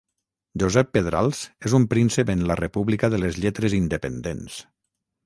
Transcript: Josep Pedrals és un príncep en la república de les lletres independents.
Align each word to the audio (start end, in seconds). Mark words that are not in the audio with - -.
Josep 0.61 0.87
Pedrals 0.97 1.41
és 1.69 1.75
un 1.79 1.85
príncep 1.91 2.31
en 2.35 2.41
la 2.53 2.55
república 2.63 3.11
de 3.15 3.21
les 3.25 3.39
lletres 3.45 3.77
independents. 3.81 4.57